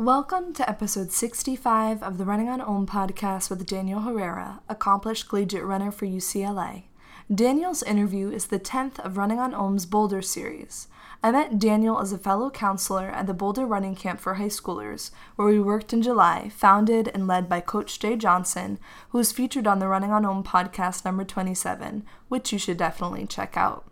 [0.00, 5.62] Welcome to episode 65 of the Running on Om podcast with Daniel Herrera, accomplished collegiate
[5.62, 6.84] runner for UCLA.
[7.32, 10.88] Daniel's interview is the 10th of Running on Om's Boulder series.
[11.22, 15.10] I met Daniel as a fellow counselor at the Boulder Running Camp for high schoolers,
[15.36, 18.78] where we worked in July, founded and led by Coach Jay Johnson,
[19.10, 23.26] who was featured on the Running on Ulm podcast number 27, which you should definitely
[23.26, 23.89] check out.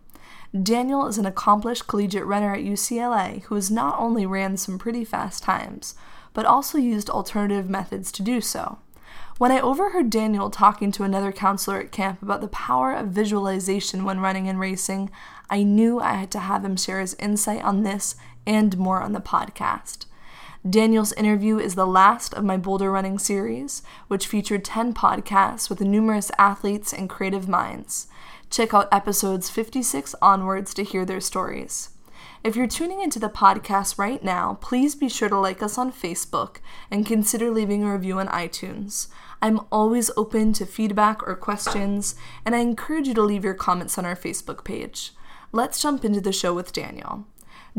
[0.51, 5.05] Daniel is an accomplished collegiate runner at UCLA who has not only ran some pretty
[5.05, 5.93] fast times,
[6.33, 8.79] but also used alternative methods to do so.
[9.37, 14.03] When I overheard Daniel talking to another counselor at camp about the power of visualization
[14.03, 15.11] when running and racing,
[15.51, 18.15] I knew I had to have him share his insight on this
[18.47, 20.05] and more on the podcast.
[20.67, 25.79] Daniel's interview is the last of my Boulder Running series, which featured 10 podcasts with
[25.79, 28.07] numerous athletes and creative minds.
[28.49, 31.91] Check out episodes 56 onwards to hear their stories.
[32.43, 35.91] If you're tuning into the podcast right now, please be sure to like us on
[35.91, 36.57] Facebook
[36.89, 39.07] and consider leaving a review on iTunes.
[39.41, 43.97] I'm always open to feedback or questions, and I encourage you to leave your comments
[43.97, 45.11] on our Facebook page.
[45.51, 47.25] Let's jump into the show with Daniel.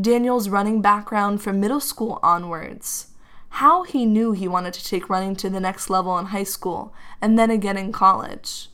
[0.01, 3.09] Daniel's running background from middle school onwards.
[3.55, 6.95] How he knew he wanted to take running to the next level in high school
[7.21, 8.70] and then again in college.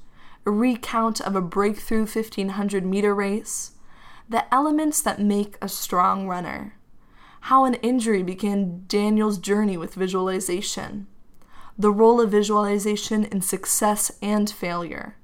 [0.46, 3.72] A recount of a breakthrough 1500 meter race.
[4.28, 6.76] The elements that make a strong runner.
[7.42, 11.08] How an injury began Daniel's journey with visualization.
[11.76, 15.16] The role of visualization in success and failure.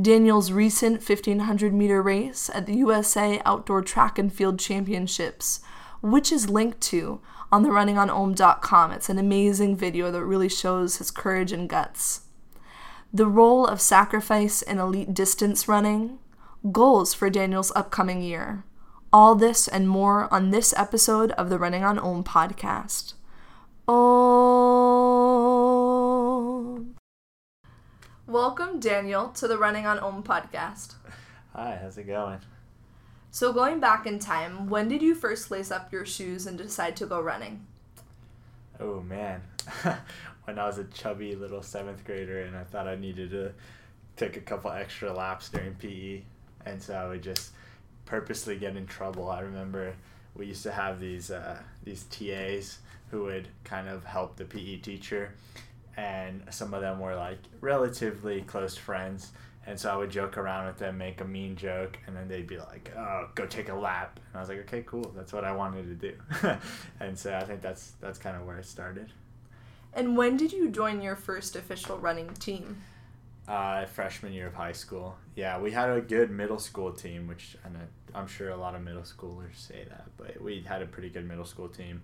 [0.00, 5.60] Daniel's recent 1500 meter race at the USA Outdoor Track and Field Championships,
[6.02, 8.92] which is linked to on the runningonom.com.
[8.92, 12.22] It's an amazing video that really shows his courage and guts.
[13.14, 16.18] The role of sacrifice in elite distance running,
[16.70, 18.64] goals for Daniel's upcoming year.
[19.12, 23.12] All this and more on this episode of the Running on Om podcast.
[23.86, 24.06] Oh.
[28.26, 30.94] Welcome, Daniel, to the Running on Om podcast.
[31.54, 32.40] Hi, how's it going?
[33.30, 36.96] So, going back in time, when did you first lace up your shoes and decide
[36.96, 37.66] to go running?
[38.80, 39.42] Oh man,
[40.44, 43.52] when I was a chubby little seventh grader and I thought I needed to
[44.16, 46.22] take a couple extra laps during PE,
[46.66, 47.52] and so I would just
[48.04, 49.30] purposely get in trouble.
[49.30, 49.94] I remember
[50.34, 52.78] we used to have these uh, these TAs
[53.10, 55.34] who would kind of help the PE teacher,
[55.96, 59.32] and some of them were like relatively close friends.
[59.64, 62.48] And so I would joke around with them, make a mean joke, and then they'd
[62.48, 65.12] be like, "Oh, go take a lap." And I was like, "Okay, cool.
[65.14, 66.56] That's what I wanted to do."
[67.00, 69.12] and so I think that's that's kind of where it started.
[69.94, 72.82] And when did you join your first official running team?
[73.46, 75.16] Uh, freshman year of high school.
[75.34, 77.80] Yeah, we had a good middle school team, which I know,
[78.14, 81.26] I'm sure a lot of middle schoolers say that, but we had a pretty good
[81.26, 82.02] middle school team,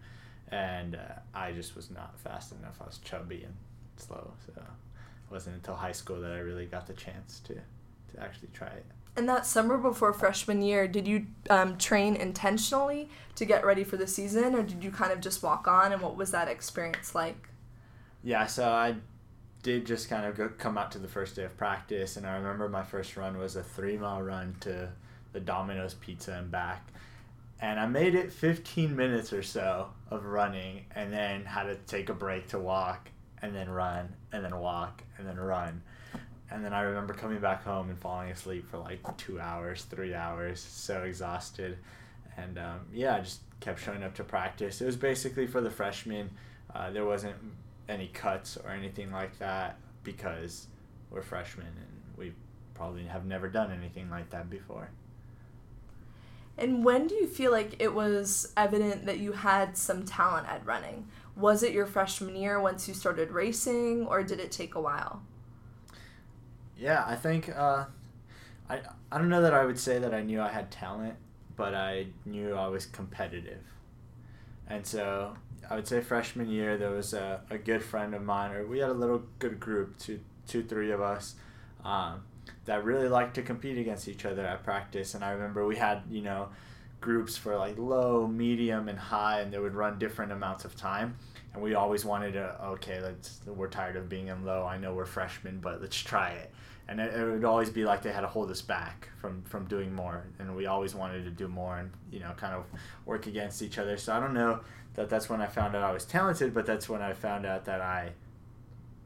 [0.50, 2.78] and uh, I just was not fast enough.
[2.81, 3.54] I was chubby and
[3.97, 8.22] slow, so it wasn't until high school that I really got the chance to to
[8.22, 8.87] actually try it.
[9.16, 13.97] And that summer before freshman year, did you um, train intentionally to get ready for
[13.97, 15.93] the season, or did you kind of just walk on?
[15.93, 17.49] And what was that experience like?
[18.22, 18.96] Yeah, so I
[19.62, 22.36] did just kind of go, come out to the first day of practice, and I
[22.36, 24.90] remember my first run was a three mile run to
[25.32, 26.88] the Domino's Pizza and back.
[27.60, 32.08] And I made it 15 minutes or so of running, and then had to take
[32.08, 33.10] a break to walk,
[33.42, 35.82] and then run, and then walk, and then run.
[36.50, 40.14] And then I remember coming back home and falling asleep for like two hours, three
[40.14, 41.78] hours, so exhausted.
[42.36, 44.80] And um, yeah, I just kept showing up to practice.
[44.80, 46.30] It was basically for the freshmen.
[46.74, 47.36] Uh, there wasn't
[47.88, 50.66] any cuts or anything like that because
[51.10, 52.32] we're freshmen and we
[52.75, 54.91] probably have never done anything like that before.
[56.59, 60.66] And when do you feel like it was evident that you had some talent at
[60.66, 61.06] running?
[61.37, 65.22] Was it your freshman year once you started racing, or did it take a while?
[66.76, 67.84] Yeah, I think uh,
[68.69, 71.15] I I don't know that I would say that I knew I had talent,
[71.56, 73.62] but I knew I was competitive,
[74.69, 75.37] and so
[75.70, 78.78] I would say freshman year there was a, a good friend of mine, or we
[78.78, 81.34] had a little good group, two two three of us,
[81.84, 82.22] um,
[82.64, 85.14] that really liked to compete against each other at practice.
[85.14, 86.49] And I remember we had you know
[87.00, 91.16] groups for like low, medium, and high, and they would run different amounts of time.
[91.52, 94.64] And we always wanted to okay, let's we're tired of being in low.
[94.64, 96.52] I know we're freshmen, but let's try it.
[96.90, 99.66] And it, it would always be like they had to hold us back from from
[99.66, 102.64] doing more, and we always wanted to do more, and you know, kind of
[103.05, 103.99] work against each other.
[103.99, 104.60] So I don't know
[104.98, 107.64] that that's when I found out I was talented, but that's when I found out
[107.66, 108.10] that I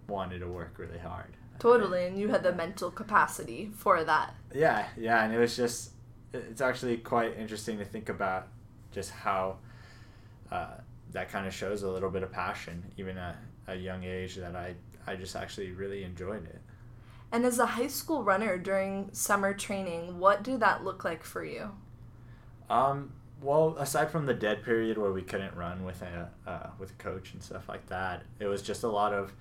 [0.09, 1.37] wanted to work really hard.
[1.59, 4.35] Totally, and you had the mental capacity for that.
[4.55, 5.91] Yeah, yeah, and it was just
[6.33, 8.49] it's actually quite interesting to think about
[8.91, 9.59] just how
[10.51, 10.79] uh,
[11.11, 13.37] that kind of shows a little bit of passion, even at
[13.69, 14.75] a young age, that I,
[15.07, 16.61] I just actually really enjoyed it.
[17.31, 21.45] And as a high school runner during summer training, what did that look like for
[21.45, 21.73] you?
[22.71, 23.13] Um,
[23.43, 26.95] well, aside from the dead period where we couldn't run with a uh, with a
[26.95, 29.33] coach and stuff like that, it was just a lot of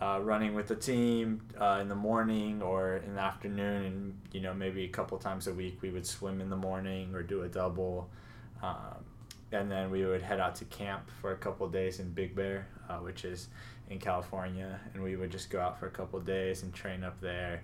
[0.00, 4.40] uh, running with the team uh, in the morning or in the afternoon, and you
[4.40, 7.42] know maybe a couple times a week we would swim in the morning or do
[7.42, 8.08] a double,
[8.62, 9.04] um,
[9.50, 12.68] and then we would head out to camp for a couple days in Big Bear,
[12.88, 13.48] uh, which is
[13.90, 17.20] in California, and we would just go out for a couple days and train up
[17.20, 17.62] there.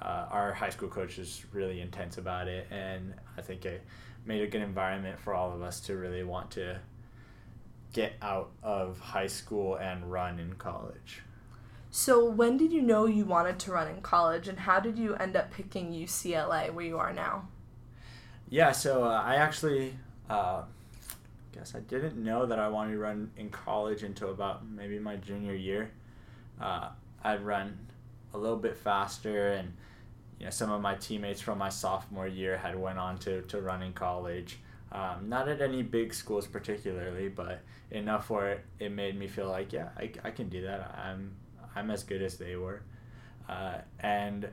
[0.00, 3.82] Uh, our high school coach was really intense about it, and I think it
[4.24, 6.80] made a good environment for all of us to really want to
[7.92, 11.22] get out of high school and run in college.
[11.90, 15.14] So, when did you know you wanted to run in college, and how did you
[15.14, 17.48] end up picking UCLA where you are now?
[18.48, 19.94] Yeah, so uh, I actually
[20.28, 20.62] uh,
[21.52, 25.16] guess I didn't know that I wanted to run in college until about maybe my
[25.16, 25.92] junior year.
[26.60, 26.88] Uh,
[27.22, 27.78] I'd run
[28.32, 29.72] a little bit faster, and
[30.44, 33.62] you know some of my teammates from my sophomore year had went on to, to
[33.62, 34.58] run in college.
[34.92, 39.72] Um, not at any big schools particularly, but enough where it, made me feel like
[39.72, 40.98] yeah, I, I can do that.
[41.02, 41.34] I'm
[41.74, 42.82] I'm as good as they were,
[43.48, 44.44] uh, and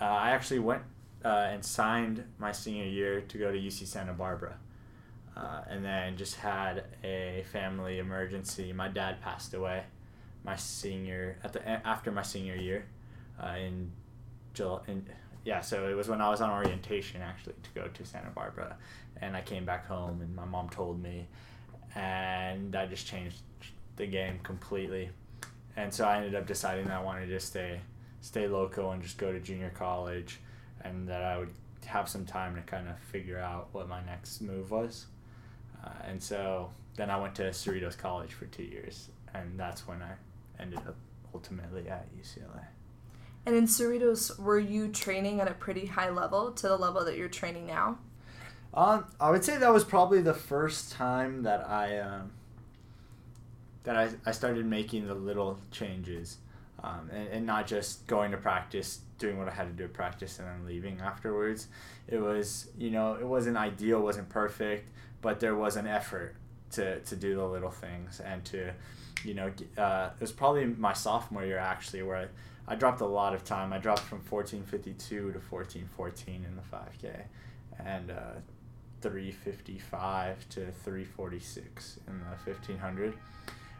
[0.00, 0.82] uh, I actually went
[1.24, 4.56] uh, and signed my senior year to go to UC Santa Barbara.
[5.36, 8.72] Uh, and then just had a family emergency.
[8.72, 9.84] My dad passed away
[10.42, 12.86] my senior at the after my senior year
[13.40, 13.92] uh, in
[14.52, 14.80] July.
[14.88, 15.06] In,
[15.48, 18.76] yeah, so it was when I was on orientation actually to go to Santa Barbara,
[19.22, 21.26] and I came back home and my mom told me,
[21.94, 23.40] and I just changed
[23.96, 25.08] the game completely,
[25.74, 27.80] and so I ended up deciding that I wanted to stay
[28.20, 30.38] stay local and just go to junior college,
[30.82, 31.54] and that I would
[31.86, 35.06] have some time to kind of figure out what my next move was.
[35.82, 40.02] Uh, and so then I went to Cerritos College for two years, and that's when
[40.02, 40.12] I
[40.62, 40.96] ended up
[41.32, 42.66] ultimately at UCLA.
[43.48, 47.16] And in Cerritos, were you training at a pretty high level to the level that
[47.16, 47.96] you're training now?
[48.74, 52.32] Um, I would say that was probably the first time that I um,
[53.84, 56.36] that I, I started making the little changes,
[56.84, 59.94] um, and, and not just going to practice, doing what I had to do at
[59.94, 61.68] practice, and then leaving afterwards.
[62.06, 64.90] It was you know it wasn't ideal, wasn't perfect,
[65.22, 66.34] but there was an effort
[66.72, 68.72] to, to do the little things and to
[69.24, 72.26] you know uh, it was probably my sophomore year actually where I,
[72.68, 73.72] I dropped a lot of time.
[73.72, 77.22] I dropped from 1452 to 1414 in the 5k
[77.84, 78.40] and uh,
[79.00, 83.14] 355 to 346 in the 1500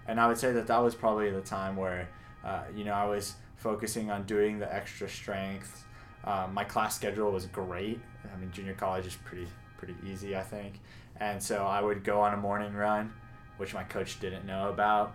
[0.07, 2.09] and i would say that that was probably the time where
[2.45, 5.85] uh, you know i was focusing on doing the extra strength.
[6.25, 8.01] Um, my class schedule was great.
[8.33, 9.47] I mean junior college is pretty
[9.77, 10.81] pretty easy i think.
[11.21, 13.13] And so I would go on a morning run,
[13.57, 15.15] which my coach didn't know about.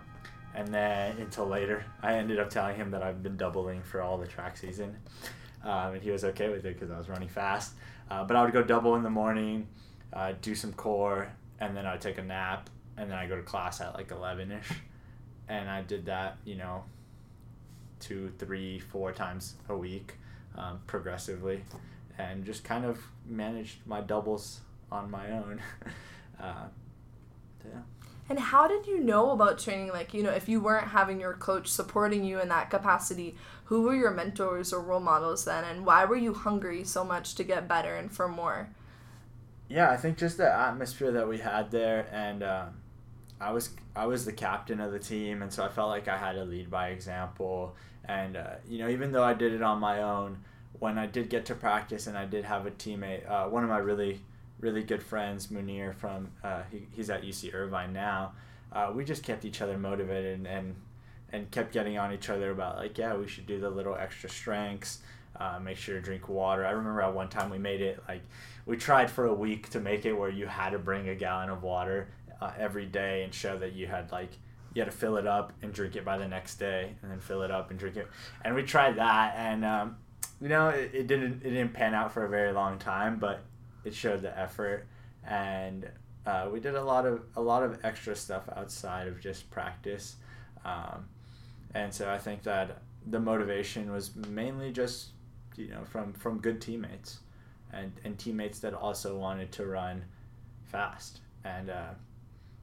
[0.54, 4.18] And then until later, I ended up telling him that I've been doubling for all
[4.18, 4.96] the track season.
[5.64, 7.72] Um, and he was okay with it because I was running fast.
[8.10, 9.66] Uh, but I would go double in the morning,
[10.12, 13.42] uh, do some core, and then I'd take a nap, and then I go to
[13.42, 14.70] class at like 11 ish.
[15.48, 16.84] And I did that, you know,
[18.00, 20.14] two, three, four times a week
[20.56, 21.64] um, progressively,
[22.18, 24.60] and just kind of managed my doubles
[24.92, 25.60] on my own.
[26.40, 26.66] uh,
[27.64, 27.80] yeah.
[28.28, 29.88] And how did you know about training?
[29.88, 33.82] Like, you know, if you weren't having your coach supporting you in that capacity, who
[33.82, 35.64] were your mentors or role models then?
[35.64, 38.70] And why were you hungry so much to get better and for more?
[39.68, 42.66] Yeah, I think just the atmosphere that we had there, and uh,
[43.40, 46.18] I was I was the captain of the team, and so I felt like I
[46.18, 47.74] had to lead by example.
[48.04, 50.38] And uh, you know, even though I did it on my own,
[50.78, 53.70] when I did get to practice and I did have a teammate, uh, one of
[53.70, 54.20] my really
[54.60, 58.32] really good friends, Munir from uh, he, he's at UC Irvine now.
[58.72, 60.74] Uh, we just kept each other motivated and, and
[61.32, 64.28] and kept getting on each other about like yeah we should do the little extra
[64.30, 64.98] strengths.
[65.36, 66.64] Uh, make sure to drink water.
[66.64, 68.22] I remember at one time we made it like
[68.66, 71.50] we tried for a week to make it where you had to bring a gallon
[71.50, 72.08] of water
[72.40, 74.30] uh, every day and show that you had like
[74.74, 77.20] you had to fill it up and drink it by the next day and then
[77.20, 78.08] fill it up and drink it
[78.44, 79.96] and we tried that and um,
[80.40, 83.42] you know it, it didn't it didn't pan out for a very long time but
[83.84, 84.86] it showed the effort.
[85.26, 85.88] And
[86.26, 90.16] uh, we did a lot of a lot of extra stuff outside of just practice.
[90.64, 91.06] Um,
[91.74, 95.10] and so I think that the motivation was mainly just
[95.56, 97.20] you know from from good teammates
[97.72, 100.04] and and teammates that also wanted to run
[100.64, 101.20] fast.
[101.44, 101.90] And uh,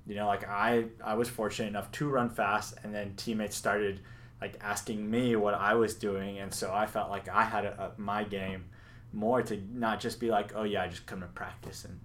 [0.07, 4.01] you know like I I was fortunate enough to run fast and then teammates started
[4.41, 6.39] like asking me what I was doing.
[6.39, 8.65] And so I felt like I had my game
[9.13, 11.99] more to not just be like, oh yeah, I just come to practice and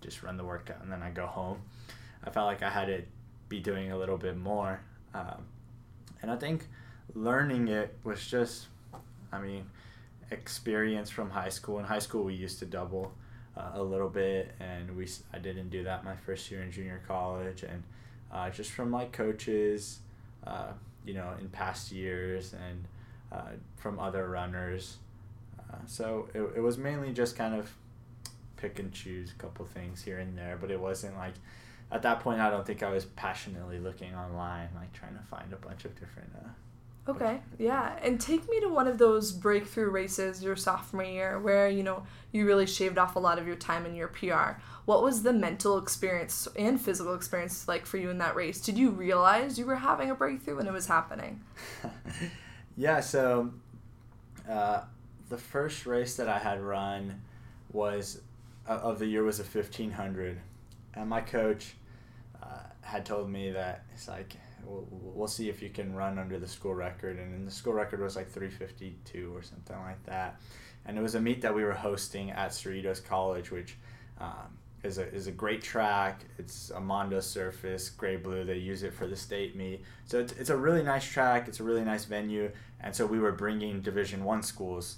[0.00, 1.62] just run the workout and then I go home.
[2.24, 3.02] I felt like I had to
[3.48, 4.80] be doing a little bit more.
[5.14, 5.44] Um,
[6.22, 6.68] and I think
[7.14, 8.66] learning it was just,
[9.32, 9.64] I mean,
[10.30, 11.78] experience from high school.
[11.78, 13.12] In high school, we used to double
[13.56, 17.02] uh, a little bit, and we I didn't do that my first year in junior
[17.06, 17.82] college, and
[18.32, 20.00] uh, just from like coaches,
[20.46, 20.72] uh,
[21.04, 22.84] you know, in past years, and
[23.32, 24.98] uh, from other runners.
[25.70, 27.72] Uh, so it, it was mainly just kind of
[28.56, 31.34] pick and choose a couple things here and there, but it wasn't like
[31.92, 35.52] at that point I don't think I was passionately looking online, like trying to find
[35.52, 36.48] a bunch of different uh,
[37.08, 37.98] Okay, yeah.
[38.02, 42.04] And take me to one of those breakthrough races your sophomore year where, you know,
[42.30, 44.60] you really shaved off a lot of your time in your PR.
[44.84, 48.60] What was the mental experience and physical experience like for you in that race?
[48.60, 51.40] Did you realize you were having a breakthrough when it was happening?
[52.76, 53.50] yeah, so
[54.48, 54.82] uh,
[55.30, 57.22] the first race that I had run
[57.72, 58.20] was
[58.68, 60.38] uh, of the year was a 1500.
[60.94, 61.74] And my coach
[62.42, 62.46] uh,
[62.82, 64.34] had told me that it's like
[64.64, 67.18] we'll, we'll see if you can run under the school record.
[67.18, 70.40] And the school record was like 352 or something like that.
[70.84, 73.76] And it was a meet that we were hosting at Cerritos College, which
[74.18, 76.24] um, is, a, is a great track.
[76.38, 78.44] It's a Mondo surface, gray blue.
[78.44, 79.84] They use it for the state meet.
[80.06, 81.46] So it's, it's a really nice track.
[81.46, 82.50] It's a really nice venue.
[82.80, 84.96] And so we were bringing Division One schools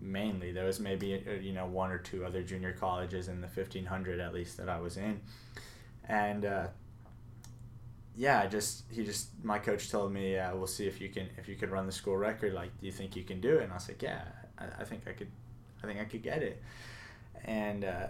[0.00, 0.52] mainly.
[0.52, 4.20] There was maybe uh, you know one or two other junior colleges in the 1500
[4.20, 5.20] at least that I was in.
[6.08, 6.66] And uh,
[8.16, 11.48] yeah, just he just my coach told me, yeah, we'll see if you can if
[11.48, 12.52] you could run the school record.
[12.52, 13.62] Like, do you think you can do it?
[13.62, 14.22] And I was like, yeah,
[14.58, 15.30] I, I think I could,
[15.82, 16.62] I think I could get it.
[17.44, 18.08] And uh,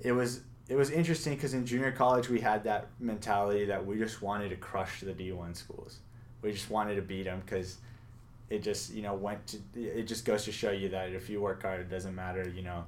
[0.00, 3.98] it was it was interesting because in junior college we had that mentality that we
[3.98, 5.98] just wanted to crush the D one schools.
[6.40, 7.76] We just wanted to beat them because
[8.52, 11.40] it just you know went to it just goes to show you that if you
[11.40, 12.84] work hard, it doesn't matter you know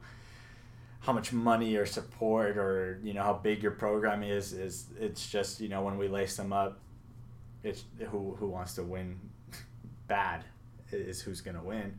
[1.01, 5.29] how much money or support or you know how big your program is is it's
[5.29, 6.79] just you know when we lace them up
[7.63, 9.19] it's who who wants to win
[10.07, 10.45] bad
[10.93, 11.99] is who's going to win.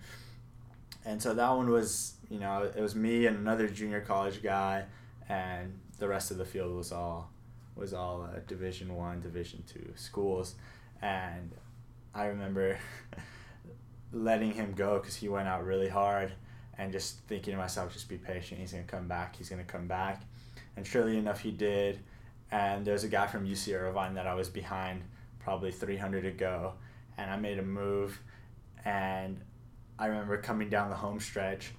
[1.03, 4.85] And so that one was you know it was me and another junior college guy
[5.27, 7.31] and the rest of the field was all
[7.75, 10.55] was all uh, division one division two schools.
[11.01, 11.51] And
[12.13, 12.79] i remember
[14.15, 16.31] letting him go because he went out really hard
[16.77, 18.59] and just thinking to myself, just be patient.
[18.59, 19.35] He's going to come back.
[19.35, 20.23] He's going to come back.
[20.77, 21.99] And surely enough, he did.
[22.51, 25.03] And there's a guy from UC Irvine that I was behind
[25.39, 26.73] probably 300 to go.
[27.17, 28.19] And I made a move.
[28.85, 29.39] And
[29.99, 31.73] I remember coming down the home stretch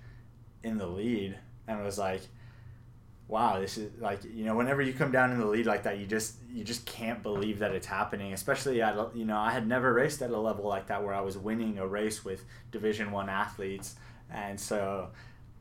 [0.63, 2.23] in the lead and was like,
[3.29, 5.99] wow, this is like, you know, whenever you come down in the lead like that,
[5.99, 8.33] you just, you just can't believe that it's happening.
[8.33, 11.21] Especially at, you know, I had never raced at a level like that where I
[11.21, 13.97] was winning a race with division one athletes
[14.31, 15.09] and so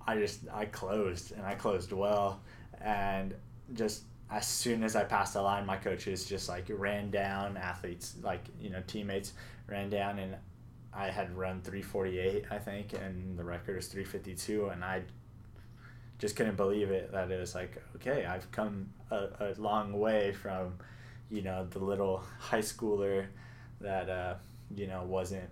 [0.08, 2.42] I just I closed and I closed well
[2.82, 3.34] and
[3.74, 8.16] just as soon as I passed the line my coaches just like ran down athletes
[8.22, 9.34] like you know teammates
[9.68, 10.36] ran down and
[10.94, 15.04] I had run 348 I think and the record is 352 and I
[16.18, 20.34] just couldn't believe it that it was like okay I've come a, a long way
[20.34, 20.76] from
[21.30, 23.28] you know the little high schooler
[23.82, 24.36] that uh,
[24.76, 25.50] you know wasn't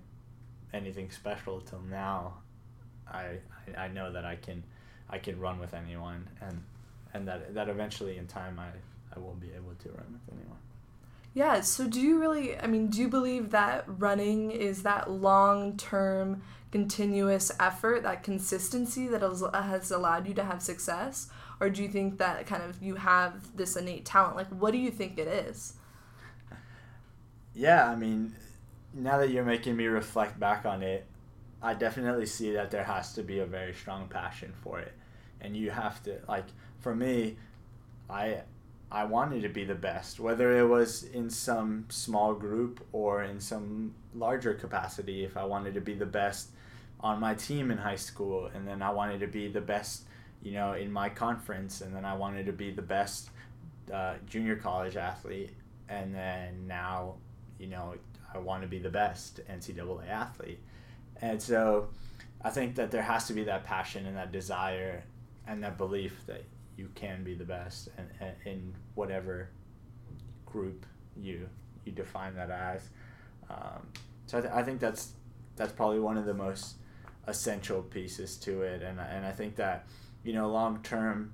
[0.74, 2.36] anything special till now
[3.12, 3.40] I,
[3.78, 4.64] I, know that I can
[5.10, 6.64] I can run with anyone and
[7.14, 8.70] and that that eventually in time I,
[9.16, 10.58] I will be able to run with anyone.
[11.36, 16.42] Yeah, so do you really I mean, do you believe that running is that long-term
[16.74, 21.30] continuous effort, that consistency that has allowed you to have success?
[21.60, 24.36] Or do you think that kind of you have this innate talent?
[24.36, 25.74] Like what do you think it is?
[27.54, 28.34] Yeah, I mean,
[28.92, 31.06] now that you're making me reflect back on it,
[31.62, 34.94] I definitely see that there has to be a very strong passion for it,
[35.42, 36.48] and you have to like
[36.80, 37.38] for me,
[38.10, 38.42] I
[38.92, 43.40] I wanted to be the best, whether it was in some small group or in
[43.40, 45.24] some larger capacity.
[45.24, 46.50] If I wanted to be the best
[47.04, 50.06] on my team in high school, and then I wanted to be the best,
[50.42, 53.30] you know, in my conference, and then I wanted to be the best
[53.94, 55.52] uh, junior college athlete,
[55.90, 57.16] and then now,
[57.60, 57.94] you know,
[58.34, 60.60] I want to be the best NCAA athlete
[61.24, 61.88] and so
[62.42, 65.04] I think that there has to be that passion and that desire
[65.48, 66.44] and that belief that
[66.76, 69.50] you can be the best and, in whatever
[70.46, 71.48] group you
[71.86, 72.90] you define that as.
[73.50, 73.88] Um,
[74.26, 75.14] so I, th- I think that's
[75.56, 76.76] that's probably one of the most
[77.28, 79.88] essential pieces to it, and and I think that
[80.24, 81.34] you know long term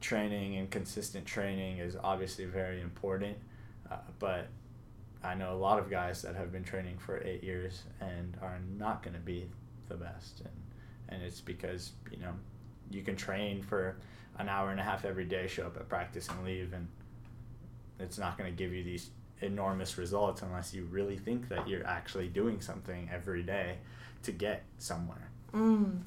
[0.00, 3.36] training and consistent training is obviously very important,
[3.90, 4.48] uh, but
[5.22, 8.58] I know a lot of guys that have been training for eight years and are
[8.76, 9.48] not going to be
[9.88, 10.50] the best, and
[11.08, 12.32] and it's because you know
[12.90, 13.96] you can train for
[14.38, 16.88] an hour and a half every day, show up at practice and leave, and
[17.98, 21.86] it's not going to give you these enormous results unless you really think that you're
[21.86, 23.76] actually doing something every day
[24.22, 25.30] to get somewhere.
[25.52, 26.02] Mm.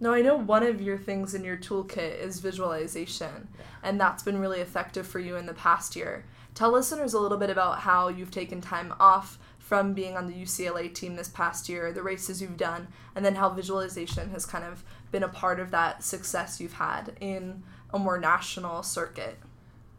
[0.00, 3.64] Now, I know one of your things in your toolkit is visualization, yeah.
[3.82, 6.24] and that's been really effective for you in the past year.
[6.54, 10.34] Tell listeners a little bit about how you've taken time off from being on the
[10.34, 14.64] UCLA team this past year, the races you've done, and then how visualization has kind
[14.64, 17.62] of been a part of that success you've had in
[17.92, 19.38] a more national circuit.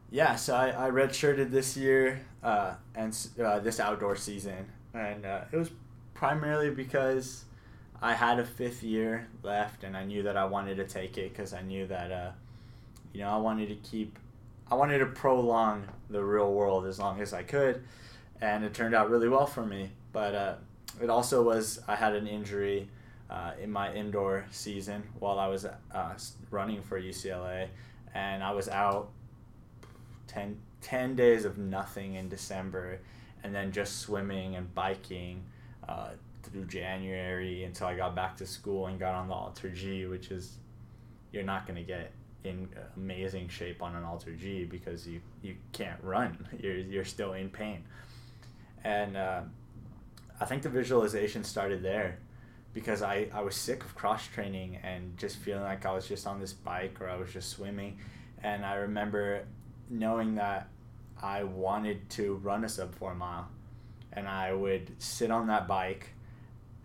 [0.10, 5.42] Yeah, so I, I redshirted this year uh, and uh, this outdoor season, and uh,
[5.52, 5.72] it was
[6.14, 7.46] primarily because
[8.02, 11.30] I had a fifth year left, and I knew that I wanted to take it
[11.30, 12.32] because I knew that, uh,
[13.14, 14.18] you know, I wanted to keep,
[14.72, 17.84] I wanted to prolong the real world as long as I could,
[18.42, 19.92] and it turned out really well for me.
[20.14, 20.56] But uh,
[21.00, 22.90] it also was I had an injury
[23.30, 26.14] uh, in my indoor season while I was uh,
[26.50, 27.68] running for UCLA,
[28.16, 29.10] and I was out
[30.28, 33.00] 10, 10 days of nothing in December,
[33.44, 35.44] and then just swimming and biking
[35.88, 36.10] uh,
[36.52, 40.32] through January until I got back to school and got on the Alter G, which
[40.32, 40.58] is
[41.32, 42.12] you're not going to get
[42.44, 42.68] in
[42.98, 46.48] amazing shape on an Alter G because you, you can't run.
[46.60, 47.84] You're, you're still in pain.
[48.84, 49.42] And uh,
[50.40, 52.18] I think the visualization started there
[52.74, 56.26] because I, I was sick of cross training and just feeling like I was just
[56.26, 58.00] on this bike or I was just swimming.
[58.44, 59.44] And I remember
[59.90, 60.70] knowing that
[61.22, 63.50] I wanted to run a sub four mile.
[64.14, 66.10] And I would sit on that bike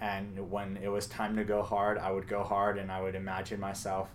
[0.01, 3.15] and when it was time to go hard, I would go hard, and I would
[3.15, 4.09] imagine myself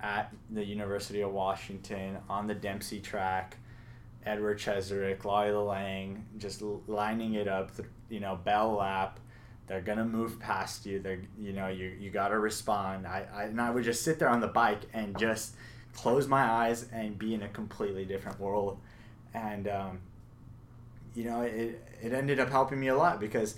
[0.00, 3.56] at the University of Washington on the Dempsey track,
[4.24, 7.70] Edward Cheserek, Lawi Lalang, just lining it up,
[8.10, 9.20] you know, bell lap.
[9.66, 11.00] They're gonna move past you.
[11.00, 13.06] They're, you know, you you gotta respond.
[13.06, 15.54] I, I and I would just sit there on the bike and just
[15.92, 18.78] close my eyes and be in a completely different world,
[19.34, 20.00] and um,
[21.14, 23.56] you know, it it ended up helping me a lot because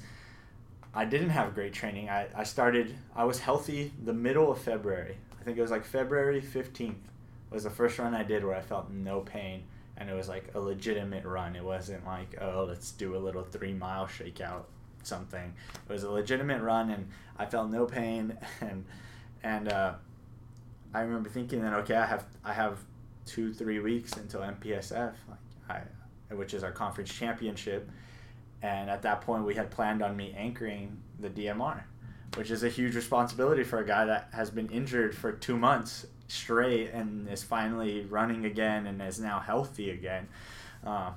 [0.99, 2.11] I didn't have great training.
[2.11, 5.17] I, I started, I was healthy the middle of February.
[5.41, 6.97] I think it was like February 15th
[7.53, 9.63] was the first run I did where I felt no pain.
[9.97, 11.55] And it was like a legitimate run.
[11.55, 14.65] It wasn't like, oh, let's do a little three mile shakeout
[15.05, 15.55] something.
[15.89, 18.37] It was a legitimate run and I felt no pain.
[18.61, 18.85] And,
[19.45, 19.93] and, uh,
[20.93, 22.77] I remember thinking that, okay, I have, I have
[23.25, 25.39] two, three weeks until MPSF, like
[26.31, 27.89] I, which is our conference championship
[28.63, 31.83] and at that point, we had planned on me anchoring the DMR,
[32.35, 36.07] which is a huge responsibility for a guy that has been injured for two months
[36.27, 40.29] straight and is finally running again and is now healthy again.
[40.85, 41.13] Uh,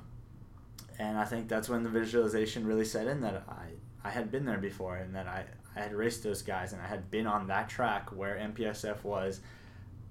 [0.99, 4.45] and I think that's when the visualization really set in that I, I had been
[4.45, 7.47] there before and that I, I had raced those guys and I had been on
[7.47, 9.41] that track where MPSF was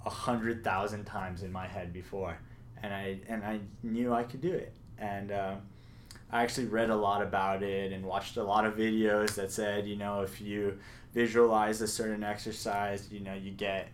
[0.05, 2.38] a hundred thousand times in my head before.
[2.83, 4.75] And I, and I knew I could do it.
[4.99, 5.57] And, uh,
[6.33, 9.87] I actually read a lot about it and watched a lot of videos that said,
[9.87, 10.79] you know, if you
[11.12, 13.88] visualize a certain exercise, you know, you get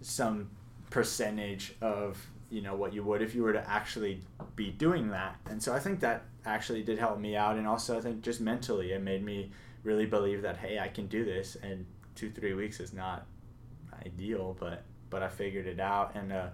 [0.00, 0.50] some
[0.88, 4.22] percentage of, you know, what you would if you were to actually
[4.54, 5.36] be doing that.
[5.50, 7.56] And so I think that actually did help me out.
[7.56, 9.50] And also, I think just mentally, it made me
[9.82, 11.56] really believe that, hey, I can do this.
[11.62, 11.84] And
[12.14, 13.26] two, three weeks is not
[14.06, 16.14] ideal, but, but I figured it out.
[16.14, 16.46] And uh,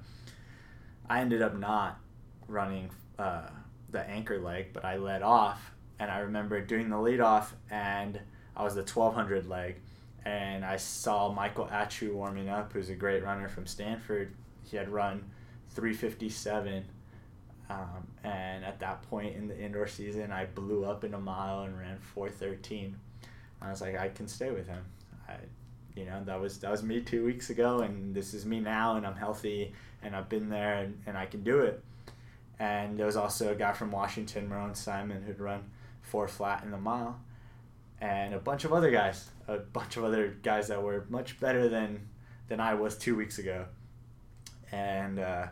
[1.08, 2.00] I ended up not
[2.48, 2.90] running.
[3.18, 3.48] Uh,
[3.92, 8.18] the anchor leg, but I led off, and I remember doing the lead off, and
[8.56, 9.76] I was the 1200 leg,
[10.24, 14.34] and I saw Michael Atchoo warming up, who's a great runner from Stanford.
[14.64, 15.30] He had run
[15.70, 16.84] 357,
[17.70, 21.62] um, and at that point in the indoor season, I blew up in a mile
[21.62, 22.96] and ran 413.
[23.60, 24.84] I was like, I can stay with him.
[25.28, 25.34] I,
[25.94, 28.96] you know, that was that was me two weeks ago, and this is me now,
[28.96, 31.82] and I'm healthy, and I've been there, and, and I can do it
[32.62, 35.64] and there was also a guy from Washington, Meron Simon, who'd run
[36.00, 37.20] four flat in the mile,
[38.00, 41.68] and a bunch of other guys, a bunch of other guys that were much better
[41.68, 42.08] than
[42.46, 43.66] than I was two weeks ago,
[44.70, 45.46] and uh,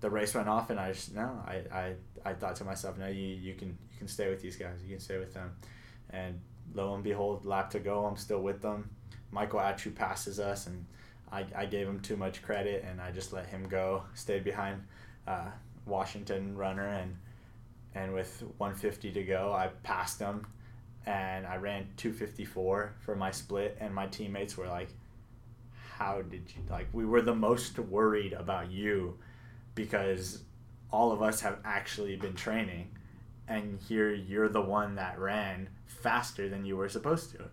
[0.00, 1.94] the race went off, and I just no, I, I,
[2.24, 4.90] I thought to myself, no, you you can you can stay with these guys, you
[4.90, 5.56] can stay with them,
[6.10, 6.38] and
[6.74, 8.88] lo and behold, lap to go, I'm still with them.
[9.32, 10.86] Michael Atchoo passes us, and
[11.32, 14.84] I, I gave him too much credit, and I just let him go, stayed behind.
[15.26, 15.50] Uh,
[15.86, 17.16] Washington runner, and
[17.94, 20.46] and with 150 to go, I passed him,
[21.04, 24.88] and I ran 254 for my split, and my teammates were like,
[25.96, 29.18] "How did you like?" We were the most worried about you,
[29.74, 30.42] because
[30.90, 32.90] all of us have actually been training,
[33.48, 37.50] and here you're the one that ran faster than you were supposed to.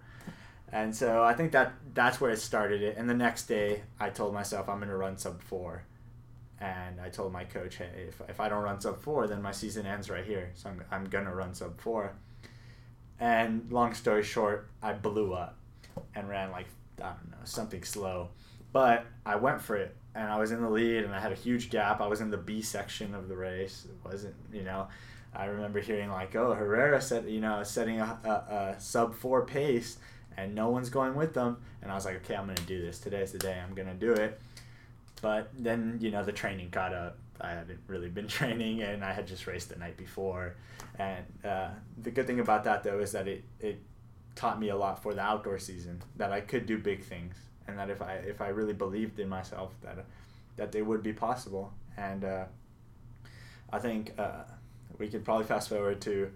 [0.71, 2.97] And so I think that that's where it started it.
[2.97, 5.83] And the next day, I told myself I'm going to run sub four
[6.61, 9.51] and I told my coach, hey, if, if I don't run sub four, then my
[9.51, 10.51] season ends right here.
[10.55, 12.13] So I'm, I'm gonna run sub four.
[13.19, 15.57] And long story short, I blew up
[16.15, 16.67] and ran like
[16.99, 18.29] I don't know something slow,
[18.73, 21.35] but I went for it and I was in the lead and I had a
[21.35, 22.01] huge gap.
[22.01, 23.85] I was in the B section of the race.
[23.85, 24.87] It wasn't you know.
[25.33, 29.45] I remember hearing like, oh, Herrera said you know setting a, a, a sub four
[29.45, 29.97] pace
[30.37, 31.57] and no one's going with them.
[31.81, 32.99] And I was like, okay, I'm gonna do this.
[32.99, 33.61] Today's the day.
[33.65, 34.39] I'm gonna do it.
[35.21, 37.17] But then you know the training caught up.
[37.41, 40.55] I hadn't really been training, and I had just raced the night before.
[40.97, 41.69] And uh,
[42.01, 43.79] the good thing about that though is that it it
[44.35, 46.01] taught me a lot for the outdoor season.
[46.17, 47.35] That I could do big things,
[47.67, 50.05] and that if I if I really believed in myself, that
[50.57, 51.73] that they would be possible.
[51.97, 52.45] And uh,
[53.71, 54.43] I think uh,
[54.97, 56.31] we could probably fast forward to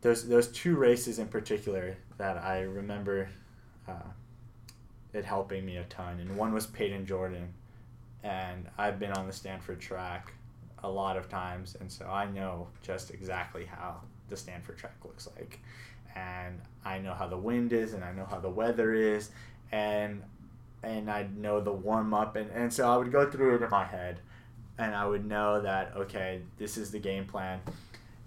[0.00, 3.28] those those two races in particular that I remember
[3.88, 4.10] uh,
[5.14, 6.20] it helping me a ton.
[6.20, 7.52] And one was Payton Jordan,
[8.22, 10.32] and I've been on the Stanford track
[10.82, 15.28] a lot of times, and so I know just exactly how the Stanford track looks
[15.36, 15.60] like,
[16.14, 19.30] and I know how the wind is, and I know how the weather is,
[19.72, 20.22] and
[20.82, 23.70] and I know the warm up, and, and so I would go through it in
[23.70, 24.20] my head,
[24.76, 27.60] and I would know that okay, this is the game plan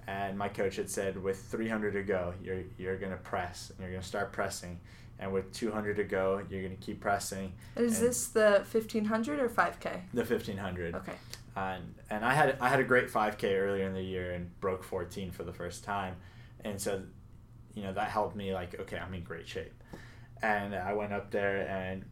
[0.08, 3.80] and my coach had said with 300 to go you're you're going to press and
[3.80, 4.80] you're going to start pressing
[5.20, 7.54] and with 200 to go you're going to keep pressing.
[7.76, 11.14] Is this the 1500 or 5k the 1500 okay.
[11.56, 14.84] And and I had I had a great 5k earlier in the year and broke
[14.84, 16.16] 14 for the first time.
[16.64, 17.02] And so
[17.74, 19.74] you know that helped me like okay I'm in great shape.
[20.42, 22.06] And I went up there and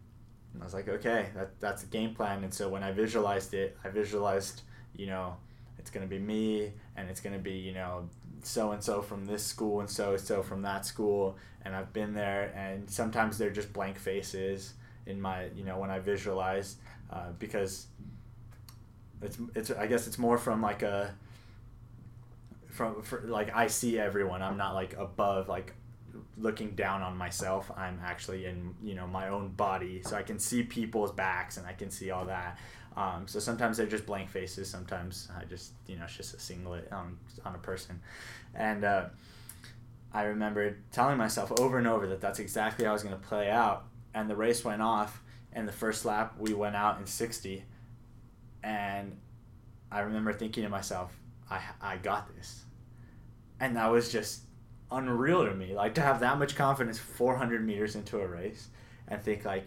[0.60, 2.44] I was like okay that that's the game plan.
[2.44, 4.64] And so when I visualized it I visualized
[4.96, 5.36] you know
[5.78, 8.10] it's going to be me and it's going to be you know
[8.46, 11.92] so and so from this school and so and so from that school and I've
[11.94, 14.74] been there and sometimes they're just blank faces
[15.06, 16.78] in my you know when I visualize
[17.12, 17.88] uh, because
[19.22, 21.14] it's it's I guess it's more from like a
[22.70, 24.42] from for, like I see everyone.
[24.42, 25.74] I'm not like above like
[26.38, 27.72] looking down on myself.
[27.76, 30.02] I'm actually in you know my own body.
[30.06, 32.60] So I can see people's backs and I can see all that
[32.98, 34.70] um, so sometimes they're just blank faces.
[34.70, 38.00] Sometimes I just you know it's just a singlet on on a person,
[38.54, 39.06] and uh,
[40.14, 43.28] I remember telling myself over and over that that's exactly how I was going to
[43.28, 43.86] play out.
[44.14, 47.66] And the race went off, and the first lap we went out in sixty,
[48.64, 49.18] and
[49.92, 51.12] I remember thinking to myself,
[51.52, 52.64] I I got this,
[53.60, 54.44] and that was just
[54.90, 55.76] unreal to me.
[55.76, 58.70] Like to have that much confidence 400 meters into a race,
[59.10, 59.66] and think like,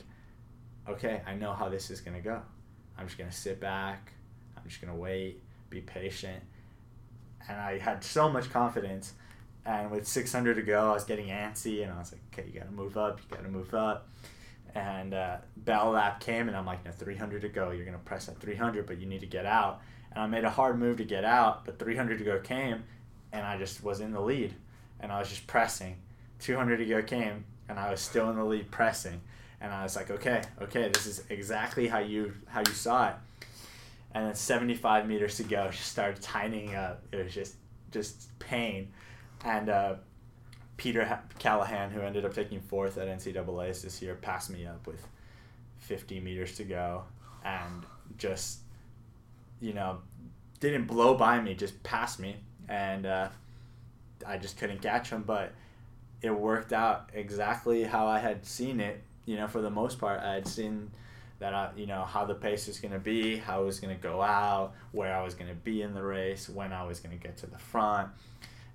[0.89, 2.41] okay, I know how this is going to go
[2.99, 4.13] I'm just gonna sit back.
[4.57, 6.43] I'm just gonna wait, be patient.
[7.49, 9.15] And I had so much confidence.
[9.65, 12.59] And with 600 to go, I was getting antsy, and I was like, okay, you
[12.59, 14.09] gotta move up, you gotta move up.
[14.75, 17.71] And uh, bell lap came, and I'm like, no, 300 to go.
[17.71, 19.81] You're gonna press at 300, but you need to get out.
[20.13, 22.85] And I made a hard move to get out, but 300 to go came,
[23.33, 24.55] and I just was in the lead,
[25.01, 25.97] and I was just pressing.
[26.41, 29.21] 200 to go came, and I was still in the lead pressing
[29.61, 33.15] and I was like, okay, okay, this is exactly how you how you saw it.
[34.13, 37.03] And then 75 meters to go, she started tightening up.
[37.13, 37.57] It was just
[37.91, 38.93] just pain,
[39.45, 39.95] and uh,
[40.77, 45.07] Peter Callahan, who ended up taking fourth at NCAA's this year, passed me up with
[45.79, 47.05] 50 meters to go,
[47.45, 47.85] and
[48.17, 48.61] just
[49.61, 49.99] you know
[50.61, 52.37] didn't blow by me, just passed me,
[52.69, 53.29] and uh,
[54.27, 55.53] I just couldn't catch him, but
[56.23, 60.21] it worked out exactly how I had seen it you know, for the most part,
[60.21, 60.91] I had seen
[61.39, 63.95] that I, you know, how the pace was going to be, how it was going
[63.95, 66.99] to go out, where I was going to be in the race, when I was
[66.99, 68.09] going to get to the front.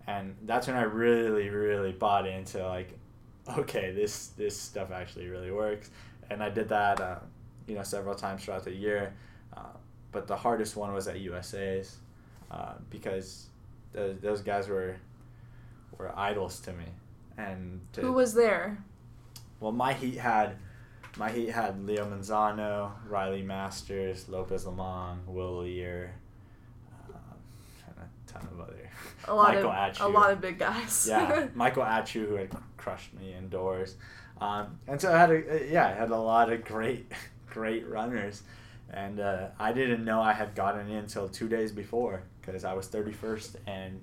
[0.05, 2.95] And that's when I really, really bought into like,
[3.57, 5.89] okay, this this stuff actually really works.
[6.29, 7.19] And I did that, uh,
[7.65, 9.15] you know, several times throughout the year.
[9.57, 9.73] Uh,
[10.11, 11.97] but the hardest one was at USA's
[12.51, 13.47] uh, because
[13.91, 14.97] those, those guys were
[15.97, 16.85] were idols to me.
[17.39, 18.77] And to, who was there?
[19.63, 20.57] Well, my heat had
[21.15, 26.15] my heat had Leo Manzano, Riley Masters, Lopez Lomong, Will Leer,
[27.09, 27.15] um,
[27.97, 28.89] a ton of other.
[29.25, 30.05] A lot Michael of Atchoo.
[30.05, 31.07] a lot of big guys.
[31.09, 33.95] yeah, Michael Atchoo who had crushed me indoors,
[34.41, 37.09] um, and so I had a yeah I had a lot of great
[37.49, 38.43] great runners,
[38.89, 42.73] and uh, I didn't know I had gotten in until two days before because I
[42.73, 44.01] was thirty first and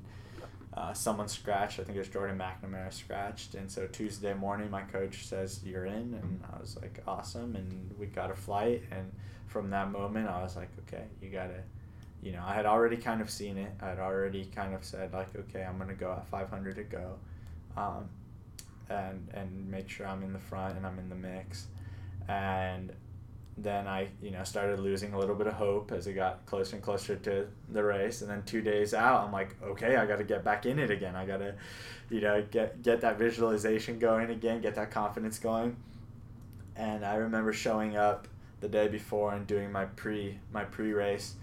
[0.75, 1.81] uh, someone scratched.
[1.81, 3.55] I think it was Jordan McNamara scratched.
[3.55, 6.15] And so Tuesday morning, my coach says, You're in.
[6.15, 7.57] And I was like, Awesome.
[7.57, 8.83] And we got a flight.
[8.91, 9.11] And
[9.47, 11.61] from that moment, I was like, Okay, you got to,
[12.23, 13.73] you know, I had already kind of seen it.
[13.81, 16.85] I had already kind of said, like, Okay, I'm going to go at 500 to
[16.85, 17.17] go.
[17.77, 18.09] Um,
[18.89, 21.67] and, and make sure I'm in the front and I'm in the mix.
[22.29, 22.93] And
[23.63, 26.77] then I, you know, started losing a little bit of hope as it got closer
[26.77, 28.23] and closer to the race.
[28.23, 30.91] And then two days out, I'm like, okay, I got to get back in it
[30.91, 31.17] again.
[31.17, 31.55] I got to,
[32.09, 35.77] you know, get get that visualization going again, get that confidence going.
[36.77, 38.29] And I remember showing up
[38.61, 41.35] the day before and doing my pre my pre race,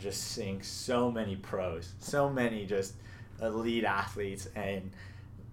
[0.00, 2.94] just seeing so many pros, so many just
[3.42, 4.90] elite athletes, and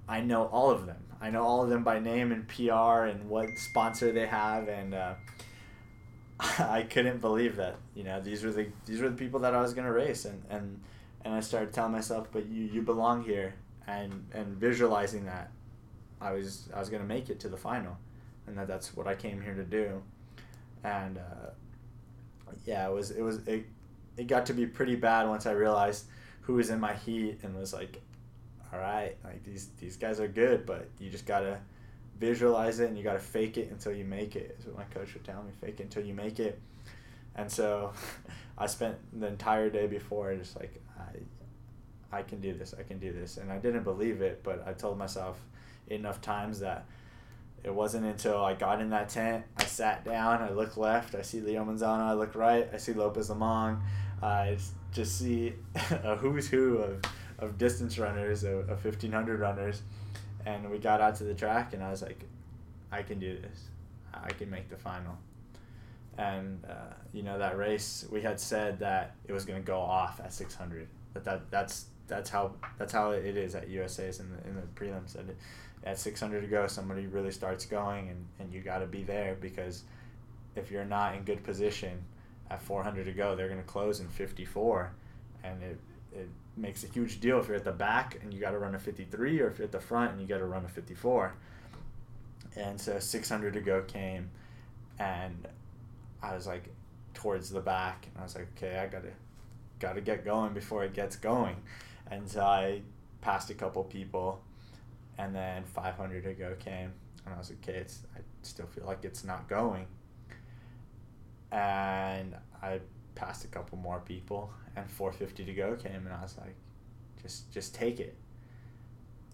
[0.07, 1.03] I know all of them.
[1.21, 4.93] I know all of them by name and PR and what sponsor they have, and
[4.93, 5.13] uh,
[6.59, 7.75] I couldn't believe that.
[7.93, 10.41] You know, these were the these were the people that I was gonna race, and
[10.49, 10.79] and
[11.23, 13.53] and I started telling myself, but you you belong here,
[13.87, 15.51] and and visualizing that,
[16.19, 17.97] I was I was gonna make it to the final,
[18.47, 20.01] and that that's what I came here to do,
[20.83, 21.51] and uh,
[22.65, 23.65] yeah, it was it was it,
[24.17, 26.05] it got to be pretty bad once I realized
[26.41, 28.01] who was in my heat and was like,
[28.73, 31.59] all right, like these these guys are good, but you just gotta
[32.21, 34.83] visualize it and you got to fake it until you make it is what my
[34.85, 36.57] coach would tell me fake it until you make it.
[37.35, 37.91] And so
[38.57, 42.99] i spent the entire day before just like i i can do this i can
[42.99, 43.37] do this.
[43.37, 45.39] And i didn't believe it but i told myself
[45.87, 46.85] enough times that
[47.63, 51.21] it wasn't until I got in that tent, I sat down, I look left, I
[51.21, 53.81] see Leo Manzano, I look right, I see Lopez Lomong,
[54.21, 54.57] I
[54.91, 55.53] just see
[56.03, 57.01] a who's who of,
[57.37, 59.83] of distance runners, of, of 1500 runners,
[60.45, 62.25] and we got out to the track and i was like
[62.91, 63.69] i can do this.
[64.13, 65.17] I can make the final.
[66.17, 69.79] And uh, you know that race we had said that it was going to go
[69.79, 74.29] off at 600 but that that's that's how that's how it is at USA's in
[74.29, 75.13] the in the prelims.
[75.13, 75.25] That
[75.83, 79.37] at 600 to go somebody really starts going and, and you got to be there
[79.39, 79.83] because
[80.55, 82.03] if you're not in good position
[82.51, 84.91] at 400 to go they're going to close in 54
[85.43, 85.79] and it,
[86.13, 88.75] it makes a huge deal if you're at the back and you got to run
[88.75, 91.33] a 53 or if you're at the front and you got to run a 54
[92.55, 94.29] and so 600 to go came
[94.99, 95.47] and
[96.21, 96.69] i was like
[97.13, 99.11] towards the back and i was like okay i gotta
[99.81, 101.57] gotta get going before it gets going.
[102.09, 102.81] And so i
[103.19, 104.41] passed a couple people
[105.17, 106.91] and then 500 to go came
[107.25, 109.87] and i was like okay it's i still feel like it's not going.
[111.51, 112.79] And i
[113.15, 116.55] passed a couple more people and 450 to go came and I was like
[117.21, 118.15] just just take it.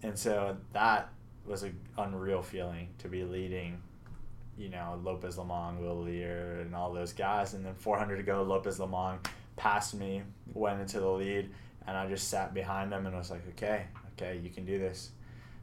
[0.02, 1.10] And so that
[1.46, 3.80] was an unreal feeling to be leading
[4.56, 8.42] you know Lopez Lomong, Will Leer, and all those guys and then 400 to go
[8.42, 9.18] Lopez Lomong
[9.56, 11.50] passed me went into the lead
[11.86, 15.10] and I just sat behind him and was like okay okay you can do this.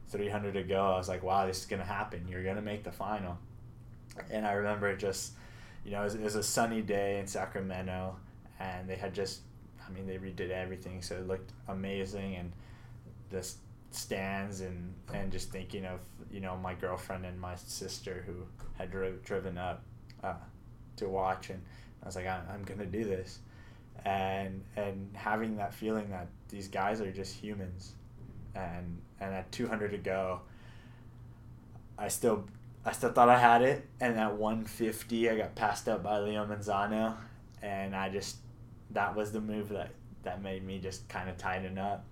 [0.08, 2.26] 300 to go I was like wow this is gonna happen.
[2.28, 3.38] You're gonna make the final.
[4.30, 5.32] And I remember just
[5.86, 8.16] you know, it was, it was a sunny day in Sacramento,
[8.58, 9.42] and they had just,
[9.86, 12.52] I mean, they redid everything, so it looked amazing, and
[13.30, 13.48] the
[13.92, 18.34] stands and and just thinking of you know my girlfriend and my sister who
[18.76, 19.84] had dri- driven up
[20.24, 20.34] uh,
[20.96, 21.62] to watch, and
[22.02, 23.38] I was like, I'm, I'm gonna do this,
[24.04, 27.92] and and having that feeling that these guys are just humans,
[28.56, 30.40] and and at 200 to go,
[31.96, 32.44] I still
[32.86, 36.46] I still thought I had it, and at 150, I got passed up by Leo
[36.46, 37.16] Manzano,
[37.60, 38.36] and I just
[38.92, 39.90] that was the move that
[40.22, 42.04] that made me just kind of tighten up.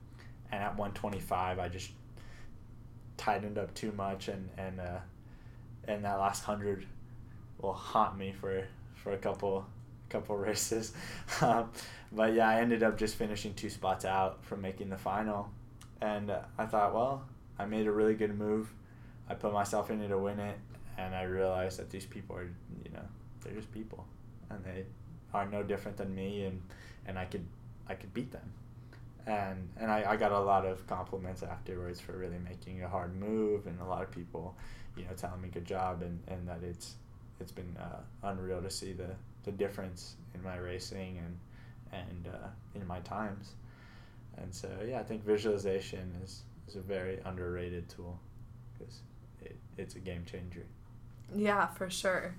[0.50, 1.92] And at 125, I just
[3.16, 4.98] tightened up too much, and and uh,
[5.86, 6.84] and that last hundred
[7.58, 9.64] will haunt me for for a couple
[10.08, 10.92] couple races.
[11.40, 11.70] um,
[12.10, 15.52] but yeah, I ended up just finishing two spots out from making the final,
[16.00, 17.22] and uh, I thought, well,
[17.60, 18.74] I made a really good move
[19.28, 20.58] I put myself in it to win it,
[20.98, 22.44] and I realized that these people are,
[22.84, 23.04] you know,
[23.42, 24.06] they're just people,
[24.50, 24.84] and they
[25.32, 26.62] are no different than me, and
[27.06, 27.46] and I could
[27.88, 28.52] I could beat them,
[29.26, 33.14] and and I, I got a lot of compliments afterwards for really making a hard
[33.16, 34.56] move, and a lot of people,
[34.96, 36.94] you know, telling me good job, and, and that it's
[37.40, 39.10] it's been uh, unreal to see the
[39.44, 41.38] the difference in my racing and
[41.92, 43.52] and uh, in my times,
[44.38, 48.18] and so yeah, I think visualization is is a very underrated tool
[48.78, 49.00] because
[49.78, 50.64] it's a game changer.
[51.34, 52.34] Yeah, for sure.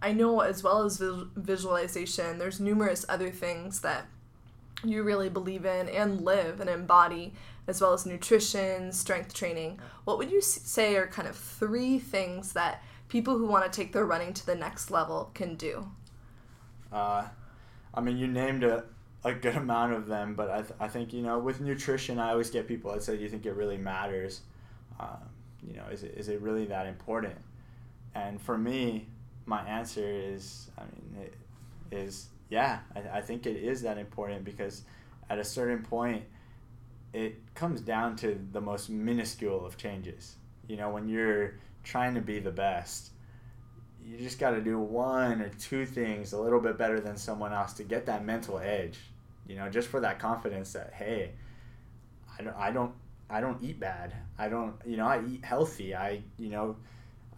[0.00, 1.02] I know as well as
[1.36, 4.06] visualization, there's numerous other things that
[4.84, 7.34] you really believe in and live and embody,
[7.66, 9.80] as well as nutrition, strength training.
[10.04, 13.92] What would you say are kind of three things that people who want to take
[13.92, 15.90] their running to the next level can do?
[16.92, 17.26] Uh,
[17.92, 18.84] I mean, you named a,
[19.24, 22.30] a good amount of them, but I, th- I think, you know, with nutrition, I
[22.30, 24.42] always get people that say, Do you think it really matters?
[25.00, 25.28] Um,
[25.66, 27.36] you know, is it, is it really that important?
[28.14, 29.06] And for me,
[29.46, 31.34] my answer is, I mean, it
[31.90, 34.82] is yeah, I, I think it is that important because
[35.30, 36.24] at a certain point,
[37.12, 40.36] it comes down to the most minuscule of changes.
[40.66, 43.10] You know, when you're trying to be the best,
[44.04, 47.52] you just got to do one or two things a little bit better than someone
[47.52, 48.98] else to get that mental edge.
[49.46, 51.32] You know, just for that confidence that hey,
[52.38, 52.92] I don't I don't
[53.30, 54.14] I don't eat bad.
[54.38, 55.94] I don't you know I eat healthy.
[55.94, 56.76] I you know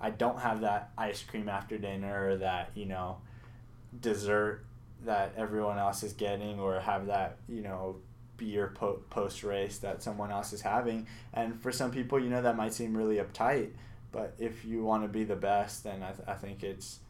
[0.00, 3.18] I don't have that ice cream after dinner or that you know
[4.00, 4.64] dessert
[5.04, 7.96] that everyone else is getting or have that you know
[8.36, 12.40] beer po- post race that someone else is having and for some people you know
[12.40, 13.70] that might seem really uptight
[14.12, 17.00] but if you want to be the best then I, th- I think it's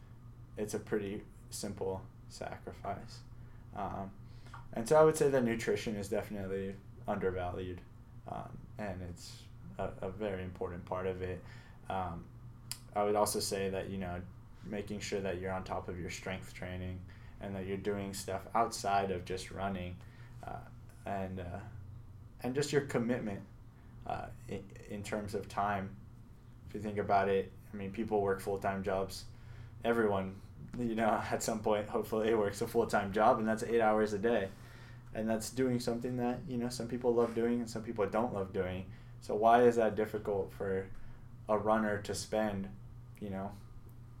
[0.57, 3.19] it's a pretty simple sacrifice
[3.75, 4.11] um,
[4.73, 6.75] and so i would say that nutrition is definitely
[7.07, 7.79] undervalued
[8.29, 9.31] um, and it's
[9.77, 11.41] a, a very important part of it.
[11.89, 12.23] Um,
[12.95, 14.21] i would also say that you know
[14.65, 16.99] making sure that you're on top of your strength training
[17.41, 19.95] and that you're doing stuff outside of just running
[20.45, 20.65] uh,
[21.05, 21.59] and uh,
[22.43, 23.39] and just your commitment
[24.07, 25.89] uh, in, in terms of time.
[26.67, 29.25] If you think about it i mean people work full-time jobs.
[29.83, 30.35] Everyone
[30.79, 34.19] you know at some point hopefully works a full-time job and that's eight hours a
[34.19, 34.49] day
[35.13, 38.33] and that's doing something that you know some people love doing and some people don't
[38.33, 38.85] love doing
[39.21, 40.87] so why is that difficult for
[41.49, 42.67] a runner to spend
[43.19, 43.51] you know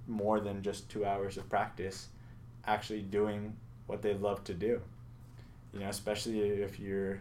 [0.07, 2.07] more than just two hours of practice
[2.65, 3.55] actually doing
[3.87, 4.81] what they love to do.
[5.73, 7.19] You know, especially if you're,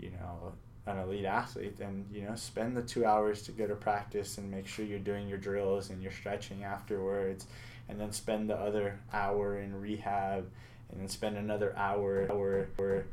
[0.00, 0.52] you know,
[0.86, 4.50] an elite athlete, then you know, spend the two hours to go to practice and
[4.50, 7.46] make sure you're doing your drills and you're stretching afterwards,
[7.88, 10.50] and then spend the other hour in rehab,
[10.92, 13.06] and then spend another hour hour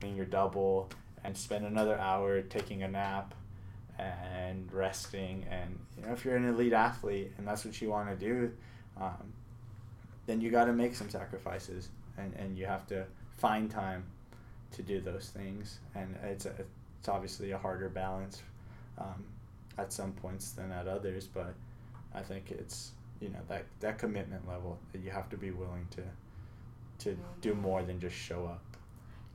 [0.00, 0.88] doing your double,
[1.24, 3.34] and spend another hour taking a nap
[3.98, 8.08] and resting and you know if you're an elite athlete and that's what you want
[8.08, 8.52] to do
[9.00, 9.32] um,
[10.26, 13.04] then you got to make some sacrifices and, and you have to
[13.38, 14.04] find time
[14.70, 16.52] to do those things and it's a,
[16.98, 18.42] it's obviously a harder balance
[18.98, 19.24] um,
[19.78, 21.54] at some points than at others but
[22.14, 25.86] I think it's you know that that commitment level that you have to be willing
[25.92, 26.02] to
[26.98, 28.76] to do more than just show up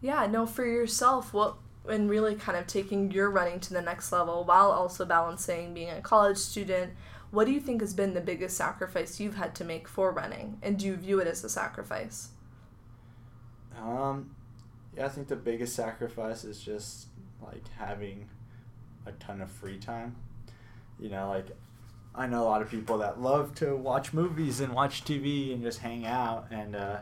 [0.01, 1.55] yeah no for yourself what
[1.87, 5.89] and really kind of taking your running to the next level while also balancing being
[5.89, 6.93] a college student.
[7.31, 10.57] What do you think has been the biggest sacrifice you've had to make for running,
[10.61, 12.29] and do you view it as a sacrifice?
[13.81, 14.35] Um,
[14.95, 17.07] yeah, I think the biggest sacrifice is just
[17.41, 18.29] like having
[19.05, 20.17] a ton of free time.
[20.99, 21.47] You know, like
[22.13, 25.63] I know a lot of people that love to watch movies and watch TV and
[25.63, 26.97] just hang out, and uh,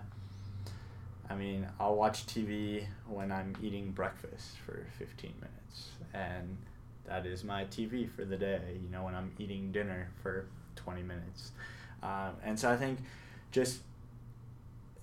[1.29, 6.57] I mean, I'll watch TV when I'm eating breakfast for 15 minutes, and
[7.05, 11.03] that is my TV for the day, you know, when I'm eating dinner for 20
[11.03, 11.51] minutes.
[12.01, 12.99] Um, and so I think
[13.51, 13.81] just,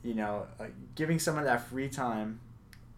[0.02, 2.40] you know, uh, giving some of that free time,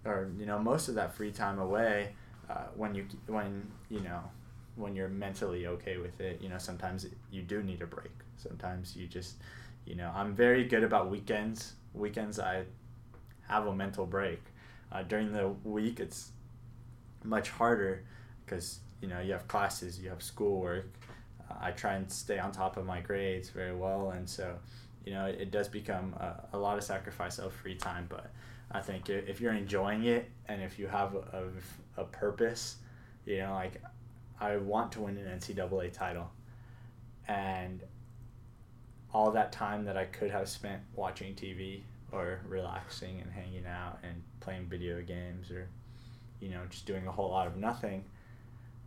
[0.04, 2.14] or, you know, most of that free time away
[2.48, 4.20] uh, when you, when, you know,
[4.76, 8.12] when you're mentally okay with it, you know, sometimes you do need a break.
[8.36, 9.36] Sometimes you just,
[9.84, 11.74] you know, I'm very good about weekends.
[11.94, 12.64] Weekends, I
[13.48, 14.40] have a mental break.
[14.90, 16.30] Uh, during the week, it's
[17.24, 18.04] much harder
[18.44, 20.86] because you know you have classes, you have schoolwork.
[21.50, 24.54] Uh, I try and stay on top of my grades very well, and so
[25.04, 28.06] you know it, it does become a, a, lot of sacrifice of free time.
[28.08, 28.30] But
[28.70, 31.44] I think if you're enjoying it and if you have a,
[31.96, 32.76] a, a purpose,
[33.26, 33.82] you know, like
[34.40, 36.30] I want to win an NCAA title,
[37.26, 37.82] and
[39.12, 41.80] all that time that I could have spent watching TV
[42.12, 45.68] or relaxing and hanging out and playing video games or
[46.40, 48.04] you know just doing a whole lot of nothing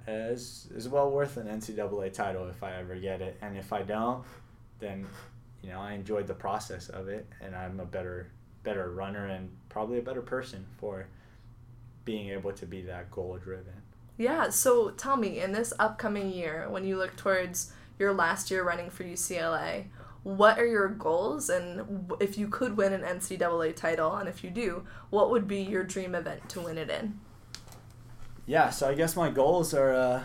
[0.08, 3.84] is is well worth an NCAA title if I ever get it and if I
[3.84, 4.24] don't
[4.80, 5.06] then
[5.62, 8.32] you know I enjoyed the process of it and I'm a better
[8.64, 11.08] better runner and probably a better person for
[12.06, 13.74] being able to be that goal driven.
[14.18, 18.64] Yeah, so tell me in this upcoming year when you look towards your last year
[18.64, 19.86] running for UCLA,
[20.24, 24.50] what are your goals and if you could win an NCAA title and if you
[24.50, 27.20] do, what would be your dream event to win it in?
[28.46, 30.24] Yeah, so I guess my goals are uh,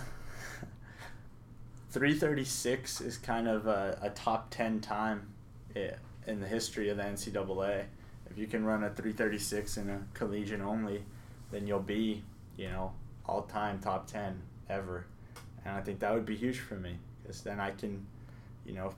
[1.91, 5.29] 336 is kind of a, a top 10 time
[6.27, 7.85] in the history of the NCAA.
[8.31, 11.03] If you can run a 336 in a collegiate only,
[11.51, 12.23] then you'll be,
[12.57, 12.93] you know,
[13.27, 15.07] all time top 10 ever.
[15.65, 18.07] And I think that would be huge for me because then I can,
[18.65, 18.93] you know,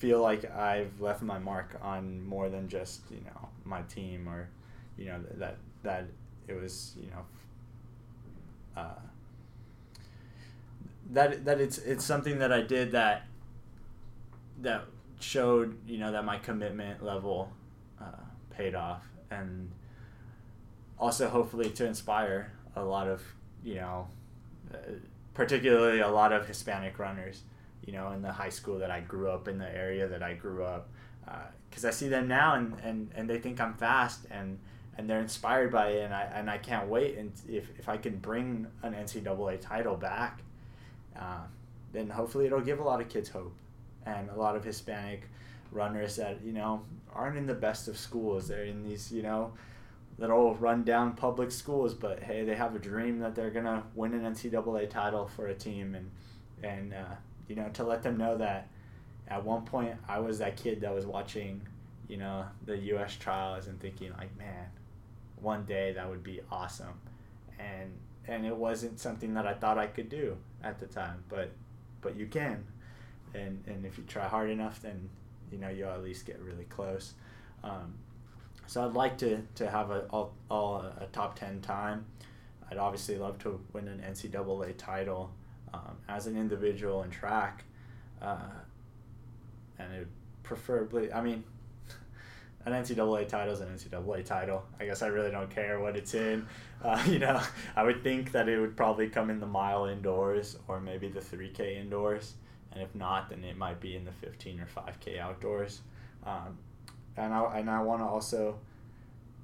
[0.00, 4.48] feel like I've left my mark on more than just you know my team or
[4.96, 6.06] you know that that
[6.48, 9.00] it was you know uh,
[11.12, 13.26] that that it's it's something that I did that
[14.62, 14.84] that
[15.20, 17.52] showed you know that my commitment level
[18.00, 19.02] uh, paid off.
[19.30, 19.70] And
[20.98, 23.22] also hopefully to inspire a lot of
[23.62, 24.08] you know
[24.72, 24.78] uh,
[25.34, 27.42] particularly a lot of Hispanic runners
[27.84, 30.34] you know, in the high school that I grew up in, the area that I
[30.34, 30.88] grew up,
[31.68, 34.58] because uh, I see them now and, and, and they think I'm fast and
[35.00, 37.16] and they're inspired by it, and I and I can't wait.
[37.16, 40.42] And if, if I can bring an NCAA title back,
[41.18, 41.44] uh,
[41.92, 43.54] then hopefully it'll give a lot of kids hope,
[44.04, 45.22] and a lot of Hispanic
[45.72, 46.82] runners that you know
[47.14, 48.48] aren't in the best of schools.
[48.48, 49.54] They're in these you know
[50.18, 54.34] little rundown public schools, but hey, they have a dream that they're gonna win an
[54.34, 56.10] NCAA title for a team, and
[56.62, 57.14] and uh,
[57.50, 58.68] you know to let them know that
[59.26, 61.60] at one point I was that kid that was watching
[62.08, 63.16] you know the U.S.
[63.16, 64.66] trials and thinking like, man,
[65.40, 66.94] one day that would be awesome,
[67.58, 67.90] and
[68.28, 71.50] and it wasn't something that I thought I could do at the time, but
[72.00, 72.64] but you can,
[73.34, 75.08] and and if you try hard enough, then
[75.50, 77.14] you know you'll at least get really close.
[77.64, 77.94] Um,
[78.68, 82.06] so I'd like to, to have a all, all a, top ten time.
[82.70, 85.32] I'd obviously love to win an NCAA title
[85.72, 87.64] um, as an individual in track,
[88.20, 88.38] uh,
[89.78, 90.08] and it
[90.42, 91.12] preferably.
[91.12, 91.44] I mean,
[92.66, 94.64] an NCAA title is an NCAA title.
[94.78, 96.46] I guess I really don't care what it's in.
[96.82, 97.40] Uh, you know,
[97.76, 101.20] I would think that it would probably come in the mile indoors or maybe the
[101.20, 102.34] 3K indoors.
[102.72, 105.80] And if not, then it might be in the 15 or 5K outdoors.
[106.24, 106.58] Um,
[107.16, 108.58] and I, and I want to also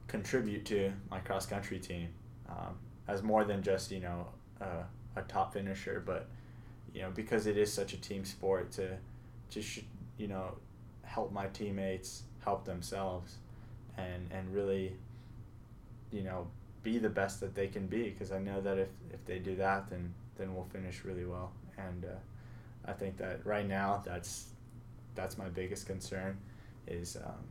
[0.06, 2.08] contribute to my cross country team
[2.48, 2.76] um,
[3.08, 4.28] as more than just, you know,
[4.60, 4.84] a,
[5.16, 6.28] a top finisher, but,
[6.94, 8.96] you know, because it is such a team sport to
[9.50, 9.80] just,
[10.18, 10.56] you know,
[11.02, 13.38] help my teammates help themselves
[13.96, 14.92] and and really
[16.12, 16.46] you know
[16.82, 18.10] be the best that they can be.
[18.10, 21.52] Because I know that if, if they do that then then we'll finish really well.
[21.78, 24.48] And uh, I think that right now that's
[25.14, 26.36] that's my biggest concern
[26.86, 27.44] is um,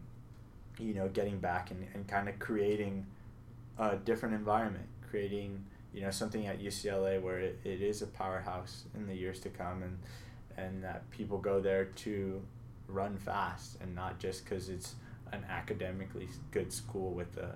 [0.80, 3.06] you know getting back and, and kind of creating
[3.78, 5.64] a different environment creating
[5.96, 9.50] you know something at UCLA where it, it is a powerhouse in the years to
[9.50, 9.98] come and
[10.58, 12.42] and that people go there to
[12.88, 14.96] run fast and not just because it's
[15.32, 17.56] an academically good school with a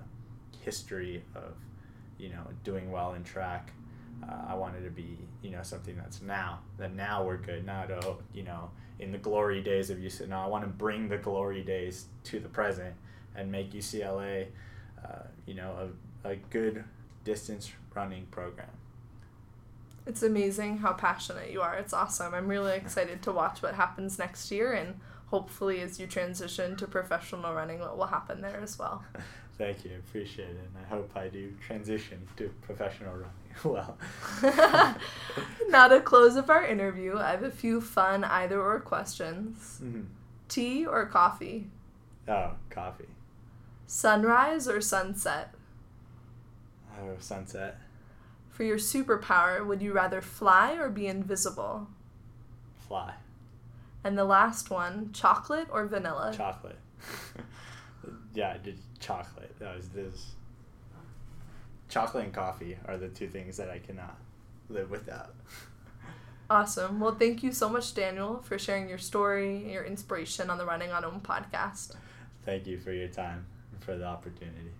[0.64, 1.54] history of
[2.18, 3.72] you know doing well in track
[4.28, 7.92] uh, i wanted to be you know something that's now that now we're good not
[7.92, 8.70] oh you know
[9.00, 10.30] in the glory days of UCLA.
[10.30, 12.94] No, I want to bring the glory days to the present
[13.36, 14.48] and make UCLA,
[15.04, 15.90] uh, you know,
[16.24, 16.84] a, a good
[17.24, 18.70] distance running program.
[20.06, 21.76] It's amazing how passionate you are.
[21.76, 22.34] It's awesome.
[22.34, 24.96] I'm really excited to watch what happens next year and
[25.30, 29.04] hopefully as you transition to professional running what will happen there as well
[29.58, 33.30] thank you appreciate it and i hope i do transition to professional running
[33.64, 33.98] well
[35.70, 40.02] now to close up our interview i have a few fun either or questions mm-hmm.
[40.48, 41.68] tea or coffee
[42.28, 43.10] oh coffee
[43.86, 45.54] sunrise or sunset
[47.02, 47.78] oh sunset
[48.50, 51.88] for your superpower would you rather fly or be invisible
[52.88, 53.14] fly
[54.04, 56.34] and the last one, chocolate or vanilla?
[56.36, 56.80] Chocolate.
[58.34, 59.58] yeah, I did chocolate.
[59.60, 60.34] That was this.
[61.90, 64.18] Chocolate and coffee are the two things that I cannot
[64.70, 65.36] live without.
[66.52, 67.00] Awesome.
[67.00, 70.92] Well, thank you so much, Daniel, for sharing your story, your inspiration on the Running
[70.92, 71.94] on Om podcast.
[72.42, 74.72] Thank you for your time and for the opportunity.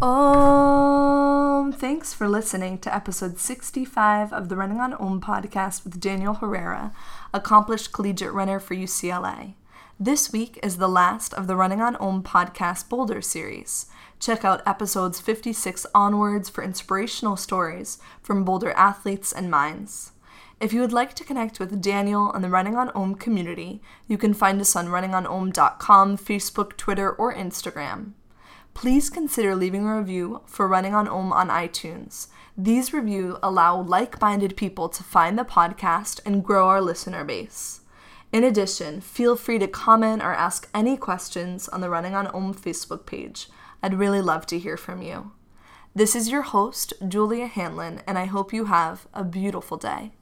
[0.00, 6.34] Um, thanks for listening to episode 65 of the Running on Om podcast with Daniel
[6.34, 6.92] Herrera,
[7.32, 9.54] accomplished collegiate runner for UCLA.
[9.98, 13.86] This week is the last of the Running on Om podcast Boulder series.
[14.20, 20.12] Check out episodes 56 onwards for inspirational stories from Boulder athletes and minds.
[20.60, 24.18] If you would like to connect with Daniel and the Running on Om community, you
[24.18, 28.12] can find us on runningonom.com, Facebook, Twitter, or Instagram
[28.76, 32.26] please consider leaving a review for Running on Om on iTunes.
[32.58, 37.80] These reviews allow like minded people to find the podcast and grow our listener base.
[38.34, 42.52] In addition, feel free to comment or ask any questions on the Running on Om
[42.52, 43.48] Facebook page.
[43.82, 45.32] I'd really love to hear from you.
[45.94, 50.12] This is your host, Julia Hanlon, and I hope you have a beautiful day.